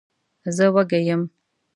[0.55, 1.21] زه وږی یم.